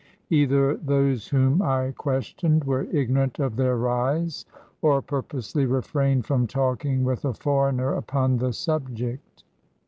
[0.31, 4.47] Either those whom I ques tioned were ignorant of their rise,
[4.81, 9.43] or purposely refrained from talking with a foreigner upon the subject.